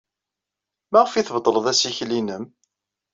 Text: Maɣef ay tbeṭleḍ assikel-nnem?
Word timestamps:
Maɣef 0.91 1.13
ay 1.13 1.23
tbeṭleḍ 1.25 1.65
assikel-nnem? 1.71 2.43